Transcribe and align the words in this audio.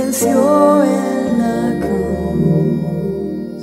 venció 0.00 0.82
en 0.84 1.38
la 1.38 1.78
cruz. 1.86 3.60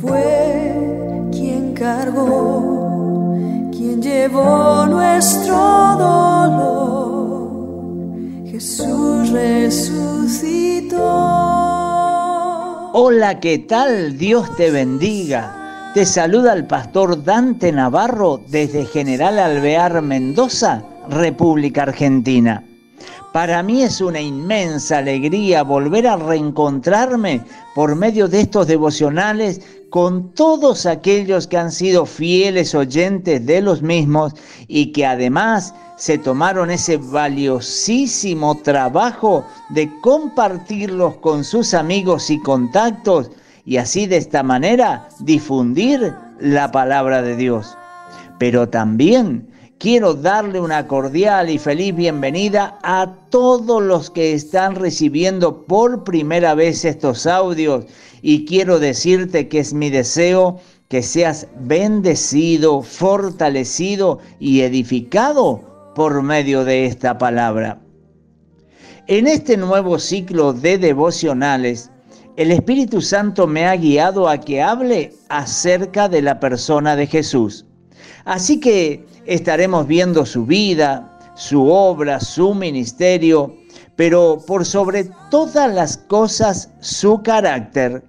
Fue 0.00 1.28
quien 1.32 1.74
cargó, 1.74 3.34
quien 3.72 4.00
llevó 4.00 4.86
nuestro 4.86 5.56
dolor. 5.98 7.50
Jesús 8.46 9.30
resucitó. 9.30 10.96
Hola, 12.92 13.40
¿qué 13.40 13.58
tal? 13.58 14.16
Dios 14.18 14.54
te 14.56 14.70
bendiga. 14.70 15.90
Te 15.94 16.06
saluda 16.06 16.52
el 16.52 16.66
pastor 16.66 17.24
Dante 17.24 17.72
Navarro 17.72 18.40
desde 18.46 18.84
General 18.86 19.38
Alvear, 19.40 20.02
Mendoza, 20.02 20.84
República 21.08 21.82
Argentina. 21.82 22.69
Para 23.32 23.62
mí 23.62 23.82
es 23.82 24.00
una 24.00 24.20
inmensa 24.20 24.98
alegría 24.98 25.62
volver 25.62 26.08
a 26.08 26.16
reencontrarme 26.16 27.42
por 27.76 27.94
medio 27.94 28.26
de 28.26 28.40
estos 28.40 28.66
devocionales 28.66 29.60
con 29.88 30.32
todos 30.34 30.84
aquellos 30.84 31.46
que 31.46 31.56
han 31.56 31.70
sido 31.70 32.06
fieles 32.06 32.74
oyentes 32.74 33.46
de 33.46 33.60
los 33.60 33.82
mismos 33.82 34.34
y 34.66 34.90
que 34.90 35.06
además 35.06 35.74
se 35.96 36.18
tomaron 36.18 36.72
ese 36.72 36.96
valiosísimo 36.96 38.56
trabajo 38.56 39.44
de 39.68 39.88
compartirlos 40.00 41.16
con 41.18 41.44
sus 41.44 41.72
amigos 41.72 42.30
y 42.30 42.40
contactos 42.40 43.30
y 43.64 43.76
así 43.76 44.06
de 44.06 44.16
esta 44.16 44.42
manera 44.42 45.08
difundir 45.20 46.14
la 46.40 46.72
palabra 46.72 47.22
de 47.22 47.36
Dios. 47.36 47.76
Pero 48.38 48.68
también 48.68 49.46
quiero 49.80 50.12
darle 50.12 50.60
una 50.60 50.86
cordial 50.86 51.48
y 51.48 51.58
feliz 51.58 51.96
bienvenida 51.96 52.78
a 52.82 53.14
todos 53.30 53.82
los 53.82 54.10
que 54.10 54.34
están 54.34 54.74
recibiendo 54.74 55.64
por 55.64 56.04
primera 56.04 56.54
vez 56.54 56.84
estos 56.84 57.26
audios 57.26 57.86
y 58.20 58.44
quiero 58.44 58.78
decirte 58.78 59.48
que 59.48 59.60
es 59.60 59.72
mi 59.72 59.88
deseo 59.88 60.60
que 60.88 61.02
seas 61.02 61.48
bendecido, 61.60 62.82
fortalecido 62.82 64.18
y 64.38 64.60
edificado 64.60 65.92
por 65.94 66.22
medio 66.22 66.66
de 66.66 66.84
esta 66.84 67.16
palabra. 67.16 67.80
En 69.06 69.26
este 69.26 69.56
nuevo 69.56 69.98
ciclo 69.98 70.52
de 70.52 70.76
devocionales, 70.76 71.90
el 72.36 72.50
Espíritu 72.50 73.00
Santo 73.00 73.46
me 73.46 73.64
ha 73.64 73.76
guiado 73.76 74.28
a 74.28 74.36
que 74.36 74.60
hable 74.60 75.14
acerca 75.30 76.06
de 76.10 76.20
la 76.20 76.38
persona 76.38 76.96
de 76.96 77.06
Jesús. 77.06 77.64
Así 78.26 78.60
que 78.60 79.06
estaremos 79.30 79.86
viendo 79.86 80.26
su 80.26 80.44
vida, 80.44 81.08
su 81.36 81.68
obra, 81.68 82.18
su 82.18 82.52
ministerio, 82.52 83.54
pero 83.94 84.42
por 84.44 84.66
sobre 84.66 85.08
todas 85.30 85.72
las 85.72 85.96
cosas 85.96 86.68
su 86.80 87.22
carácter 87.22 88.02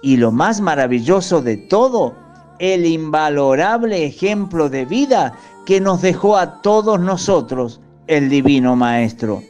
y 0.00 0.16
lo 0.16 0.30
más 0.30 0.60
maravilloso 0.60 1.42
de 1.42 1.56
todo, 1.56 2.14
el 2.60 2.86
invalorable 2.86 4.06
ejemplo 4.06 4.68
de 4.68 4.84
vida 4.84 5.36
que 5.66 5.80
nos 5.80 6.02
dejó 6.02 6.36
a 6.36 6.62
todos 6.62 7.00
nosotros 7.00 7.80
el 8.06 8.28
Divino 8.28 8.76
Maestro. 8.76 9.42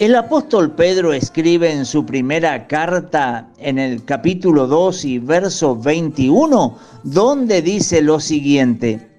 El 0.00 0.16
apóstol 0.16 0.72
Pedro 0.72 1.12
escribe 1.12 1.70
en 1.70 1.86
su 1.86 2.04
primera 2.04 2.66
carta 2.66 3.52
en 3.58 3.78
el 3.78 4.04
capítulo 4.04 4.66
2 4.66 5.04
y 5.04 5.18
verso 5.20 5.76
21, 5.76 6.76
donde 7.04 7.62
dice 7.62 8.02
lo 8.02 8.18
siguiente, 8.18 9.13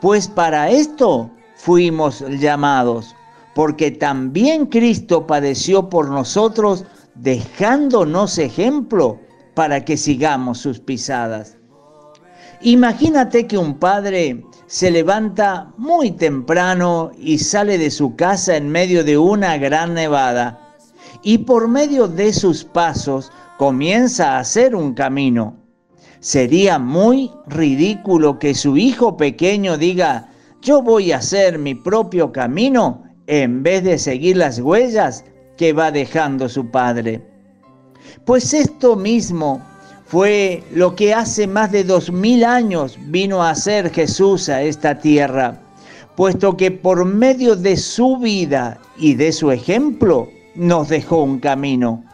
pues 0.00 0.28
para 0.28 0.70
esto 0.70 1.30
fuimos 1.56 2.24
llamados, 2.38 3.14
porque 3.54 3.90
también 3.90 4.66
Cristo 4.66 5.26
padeció 5.26 5.88
por 5.88 6.10
nosotros, 6.10 6.84
dejándonos 7.14 8.38
ejemplo 8.38 9.18
para 9.54 9.84
que 9.84 9.96
sigamos 9.96 10.58
sus 10.58 10.78
pisadas. 10.78 11.56
Imagínate 12.60 13.46
que 13.46 13.58
un 13.58 13.78
padre 13.78 14.44
se 14.66 14.90
levanta 14.90 15.72
muy 15.76 16.10
temprano 16.10 17.10
y 17.18 17.38
sale 17.38 17.78
de 17.78 17.90
su 17.90 18.16
casa 18.16 18.56
en 18.56 18.68
medio 18.68 19.04
de 19.04 19.18
una 19.18 19.56
gran 19.58 19.94
nevada 19.94 20.76
y 21.22 21.38
por 21.38 21.68
medio 21.68 22.08
de 22.08 22.32
sus 22.32 22.64
pasos 22.64 23.30
comienza 23.58 24.32
a 24.32 24.40
hacer 24.40 24.74
un 24.74 24.94
camino. 24.94 25.65
Sería 26.20 26.78
muy 26.78 27.30
ridículo 27.46 28.38
que 28.38 28.54
su 28.54 28.76
hijo 28.76 29.16
pequeño 29.16 29.76
diga, 29.76 30.28
yo 30.62 30.82
voy 30.82 31.12
a 31.12 31.18
hacer 31.18 31.58
mi 31.58 31.74
propio 31.74 32.32
camino 32.32 33.04
en 33.26 33.62
vez 33.62 33.84
de 33.84 33.98
seguir 33.98 34.36
las 34.36 34.58
huellas 34.58 35.24
que 35.56 35.72
va 35.72 35.90
dejando 35.90 36.48
su 36.48 36.70
padre. 36.70 37.22
Pues 38.24 38.54
esto 38.54 38.96
mismo 38.96 39.60
fue 40.06 40.62
lo 40.72 40.94
que 40.94 41.12
hace 41.12 41.46
más 41.46 41.72
de 41.72 41.84
dos 41.84 42.10
mil 42.10 42.44
años 42.44 42.98
vino 43.08 43.42
a 43.42 43.50
hacer 43.50 43.90
Jesús 43.90 44.48
a 44.48 44.62
esta 44.62 44.98
tierra, 44.98 45.60
puesto 46.14 46.56
que 46.56 46.70
por 46.70 47.04
medio 47.04 47.56
de 47.56 47.76
su 47.76 48.16
vida 48.18 48.78
y 48.96 49.14
de 49.14 49.32
su 49.32 49.50
ejemplo 49.50 50.28
nos 50.54 50.88
dejó 50.88 51.22
un 51.22 51.40
camino. 51.40 52.04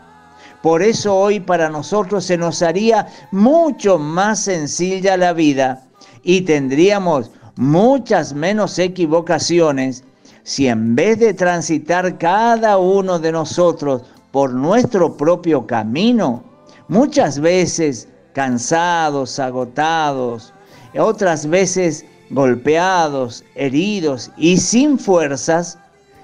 Por 0.63 0.83
eso 0.83 1.17
hoy 1.17 1.41
para 1.41 1.69
nosotros 1.69 2.25
se 2.25 2.39
nos 2.39 2.63
haría 2.63 3.09
mucho 3.33 3.99
más 3.99 4.45
sencilla 4.45 5.17
la 5.17 5.33
vida 5.33 5.89
y 6.23 6.43
tendríamos 6.43 7.31
muchas 7.57 8.33
menos 8.33 8.79
equivocaciones 8.79 10.05
si 10.45 10.69
en 10.69 10.95
vez 10.95 11.19
de 11.19 11.35
transitar 11.35 12.17
cada 12.19 12.79
uno 12.79 13.19
de 13.19 13.33
nosotros 13.33 14.03
por 14.31 14.53
nuestro 14.53 15.17
propio 15.17 15.67
camino, 15.67 16.43
muchas 16.89 17.39
veces 17.39 18.09
cansados, 18.33 19.39
agotados, 19.39 20.53
otras 20.97 21.47
veces 21.47 22.05
golpeados, 22.31 23.45
heridos 23.55 24.31
y 24.37 24.57
sin 24.57 24.99
fuerzas, 24.99 25.79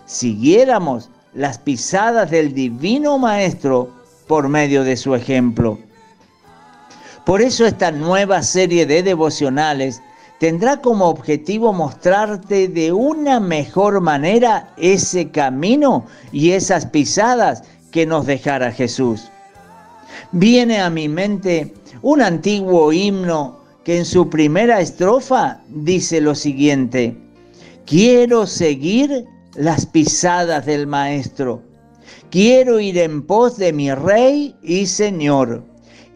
siguiéramos 0.07 1.11
las 1.35 1.59
pisadas 1.59 2.31
del 2.31 2.55
divino 2.55 3.19
Maestro 3.19 3.98
por 4.29 4.49
medio 4.49 4.85
de 4.85 4.97
su 4.97 5.15
ejemplo. 5.17 5.79
Por 7.27 7.43
eso 7.43 7.67
esta 7.67 7.91
nueva 7.91 8.43
serie 8.43 8.87
de 8.87 9.03
devocionales 9.03 10.01
tendrá 10.39 10.81
como 10.81 11.07
objetivo 11.07 11.73
mostrarte 11.73 12.69
de 12.69 12.93
una 12.93 13.41
mejor 13.41 14.01
manera 14.01 14.73
ese 14.77 15.31
camino 15.31 16.07
y 16.31 16.53
esas 16.53 16.87
pisadas 16.87 17.65
que 17.91 18.07
nos 18.07 18.27
dejara 18.27 18.71
Jesús 18.71 19.29
viene 20.33 20.81
a 20.81 20.91
mi 20.91 21.09
mente 21.09 21.75
un 22.03 22.23
antiguo 22.23 22.93
himno 22.93 23.59
que 23.85 23.99
en 23.99 24.05
su 24.05 24.29
primera 24.29 24.81
estrofa 24.81 25.61
dice 25.69 26.21
lo 26.21 26.35
siguiente, 26.35 27.17
quiero 27.87 28.47
seguir 28.47 29.25
las 29.55 29.87
pisadas 29.87 30.67
del 30.67 30.87
Maestro, 30.87 31.63
quiero 32.31 32.81
ir 32.81 32.99
en 32.99 33.23
pos 33.23 33.57
de 33.57 33.73
mi 33.73 33.93
Rey 33.93 34.57
y 34.63 34.87
Señor, 34.87 35.65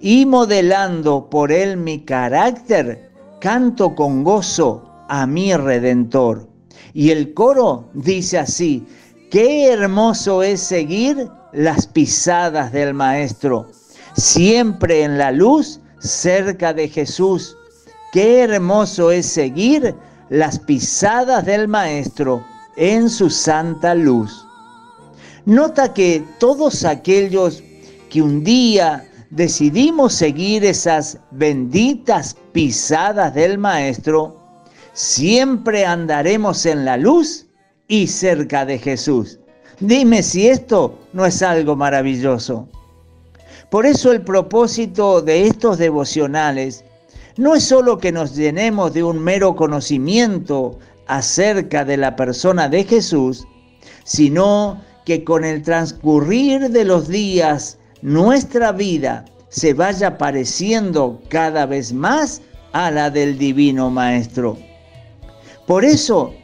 y 0.00 0.26
modelando 0.26 1.28
por 1.30 1.52
él 1.52 1.76
mi 1.76 2.00
carácter, 2.00 3.10
canto 3.40 3.94
con 3.94 4.24
gozo 4.24 4.88
a 5.08 5.26
mi 5.26 5.54
Redentor. 5.54 6.48
Y 6.94 7.10
el 7.10 7.34
coro 7.34 7.88
dice 7.94 8.38
así, 8.38 8.86
qué 9.30 9.72
hermoso 9.72 10.42
es 10.42 10.60
seguir 10.60 11.28
las 11.52 11.86
pisadas 11.86 12.72
del 12.72 12.94
Maestro 12.94 13.68
siempre 14.14 15.02
en 15.02 15.18
la 15.18 15.30
luz, 15.30 15.80
cerca 15.98 16.72
de 16.72 16.88
Jesús. 16.88 17.56
Qué 18.12 18.42
hermoso 18.42 19.10
es 19.10 19.26
seguir 19.26 19.94
las 20.28 20.58
pisadas 20.58 21.44
del 21.44 21.68
Maestro 21.68 22.44
en 22.76 23.08
su 23.08 23.30
santa 23.30 23.94
luz. 23.94 24.46
Nota 25.44 25.92
que 25.92 26.24
todos 26.38 26.84
aquellos 26.84 27.64
que 28.08 28.22
un 28.22 28.44
día 28.44 29.04
decidimos 29.30 30.14
seguir 30.14 30.64
esas 30.64 31.18
benditas 31.32 32.36
pisadas 32.52 33.34
del 33.34 33.58
Maestro, 33.58 34.36
siempre 34.92 35.84
andaremos 35.84 36.64
en 36.64 36.84
la 36.84 36.96
luz 36.96 37.46
y 37.88 38.06
cerca 38.06 38.64
de 38.64 38.78
Jesús. 38.78 39.40
Dime 39.80 40.22
si 40.22 40.46
esto 40.46 40.96
no 41.12 41.26
es 41.26 41.42
algo 41.42 41.74
maravilloso. 41.74 42.68
Por 43.68 43.84
eso 43.84 44.12
el 44.12 44.22
propósito 44.22 45.22
de 45.22 45.48
estos 45.48 45.78
devocionales 45.78 46.84
no 47.36 47.56
es 47.56 47.64
solo 47.64 47.98
que 47.98 48.12
nos 48.12 48.36
llenemos 48.36 48.92
de 48.92 49.02
un 49.02 49.18
mero 49.18 49.56
conocimiento 49.56 50.78
acerca 51.08 51.84
de 51.84 51.96
la 51.96 52.14
persona 52.14 52.68
de 52.68 52.84
Jesús, 52.84 53.44
sino 54.04 54.80
que 55.04 55.24
con 55.24 55.44
el 55.44 55.62
transcurrir 55.62 56.70
de 56.70 56.84
los 56.84 57.08
días 57.08 57.78
nuestra 58.02 58.72
vida 58.72 59.24
se 59.48 59.74
vaya 59.74 60.16
pareciendo 60.18 61.20
cada 61.28 61.66
vez 61.66 61.92
más 61.92 62.40
a 62.72 62.90
la 62.90 63.10
del 63.10 63.38
Divino 63.38 63.90
Maestro. 63.90 64.56
Por 65.66 65.84
eso 65.84 66.34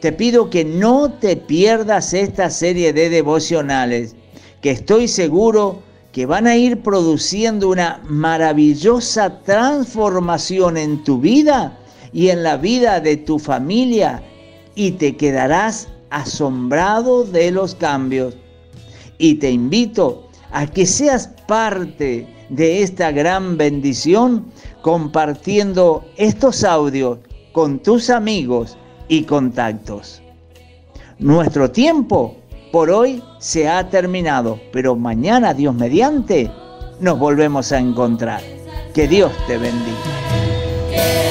te 0.00 0.12
pido 0.12 0.50
que 0.50 0.64
no 0.64 1.12
te 1.12 1.36
pierdas 1.36 2.12
esta 2.14 2.50
serie 2.50 2.92
de 2.92 3.08
devocionales 3.08 4.14
que 4.60 4.70
estoy 4.70 5.08
seguro 5.08 5.82
que 6.12 6.26
van 6.26 6.46
a 6.46 6.56
ir 6.56 6.82
produciendo 6.82 7.68
una 7.68 8.00
maravillosa 8.04 9.40
transformación 9.42 10.76
en 10.76 11.04
tu 11.04 11.18
vida 11.20 11.78
y 12.12 12.30
en 12.30 12.42
la 12.42 12.56
vida 12.56 13.00
de 13.00 13.16
tu 13.16 13.38
familia 13.38 14.22
y 14.74 14.92
te 14.92 15.16
quedarás 15.16 15.88
asombrado 16.10 17.24
de 17.24 17.50
los 17.50 17.74
cambios. 17.74 18.36
Y 19.18 19.36
te 19.36 19.50
invito 19.50 20.28
a 20.52 20.66
que 20.66 20.86
seas 20.86 21.28
parte 21.46 22.26
de 22.48 22.82
esta 22.82 23.10
gran 23.10 23.56
bendición 23.56 24.46
compartiendo 24.82 26.04
estos 26.16 26.64
audios 26.64 27.18
con 27.52 27.78
tus 27.80 28.10
amigos 28.10 28.76
y 29.08 29.24
contactos. 29.24 30.22
Nuestro 31.18 31.70
tiempo 31.70 32.36
por 32.70 32.90
hoy 32.90 33.22
se 33.38 33.68
ha 33.68 33.88
terminado, 33.88 34.60
pero 34.72 34.94
mañana, 34.94 35.54
Dios 35.54 35.74
mediante, 35.74 36.50
nos 37.00 37.18
volvemos 37.18 37.72
a 37.72 37.78
encontrar. 37.78 38.40
Que 38.94 39.08
Dios 39.08 39.32
te 39.46 39.58
bendiga. 39.58 41.27